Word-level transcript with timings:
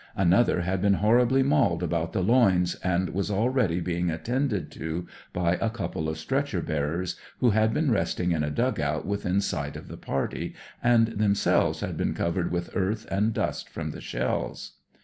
Another 0.15 0.61
had 0.61 0.81
been 0.81 0.97
terribly 0.97 1.43
mauled 1.43 1.83
about 1.83 2.11
the 2.11 2.23
loins, 2.23 2.73
and 2.83 3.09
was 3.11 3.29
already 3.29 3.79
being 3.79 4.09
attended 4.09 4.71
to 4.71 5.05
by 5.31 5.57
a 5.61 5.69
couple 5.69 6.09
of 6.09 6.17
stretcher 6.17 6.59
bearers 6.59 7.17
who 7.37 7.51
had 7.51 7.71
been 7.71 7.91
resting 7.91 8.31
in 8.31 8.41
a 8.43 8.49
dug 8.49 8.79
out 8.79 9.05
within 9.05 9.41
sight 9.41 9.75
of 9.77 9.87
the 9.87 9.97
party, 9.97 10.55
and 10.81 11.09
themselves 11.19 11.81
had 11.81 11.97
been 11.97 12.15
covered 12.15 12.51
with 12.51 12.75
earth 12.75 13.05
and 13.11 13.35
dust 13.35 13.69
from 13.69 13.91
the 13.91 14.01
shells. 14.01 14.71